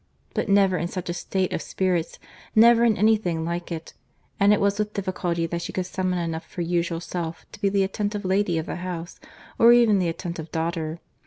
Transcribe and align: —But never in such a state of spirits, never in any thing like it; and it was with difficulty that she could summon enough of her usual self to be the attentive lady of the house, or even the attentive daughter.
—But 0.33 0.49
never 0.49 0.77
in 0.79 0.87
such 0.87 1.11
a 1.11 1.13
state 1.13 1.53
of 1.53 1.61
spirits, 1.61 2.17
never 2.55 2.83
in 2.83 2.97
any 2.97 3.17
thing 3.17 3.45
like 3.45 3.71
it; 3.71 3.93
and 4.39 4.51
it 4.51 4.59
was 4.59 4.79
with 4.79 4.93
difficulty 4.95 5.45
that 5.45 5.61
she 5.61 5.71
could 5.71 5.85
summon 5.85 6.17
enough 6.17 6.47
of 6.47 6.53
her 6.53 6.63
usual 6.63 6.99
self 6.99 7.45
to 7.51 7.61
be 7.61 7.69
the 7.69 7.83
attentive 7.83 8.25
lady 8.25 8.57
of 8.57 8.65
the 8.65 8.77
house, 8.77 9.19
or 9.59 9.73
even 9.73 9.99
the 9.99 10.09
attentive 10.09 10.51
daughter. 10.51 10.99